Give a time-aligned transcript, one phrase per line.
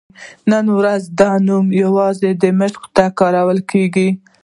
[0.51, 4.09] نن ورځ دا نوم یوازې دمشق ته کارول کېږي.